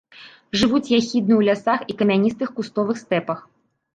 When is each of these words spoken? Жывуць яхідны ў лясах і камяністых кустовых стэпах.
Жывуць 0.59 0.93
яхідны 0.99 1.33
ў 1.35 1.41
лясах 1.49 1.79
і 1.93 1.97
камяністых 2.01 2.53
кустовых 2.61 2.95
стэпах. 3.05 3.39